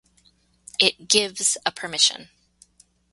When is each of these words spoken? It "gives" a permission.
It 0.79 1.07
"gives" 1.07 1.57
a 1.63 1.71
permission. 1.71 2.29